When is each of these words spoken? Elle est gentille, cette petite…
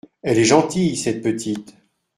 Elle 0.23 0.39
est 0.39 0.45
gentille, 0.45 0.95
cette 0.97 1.21
petite… 1.21 1.75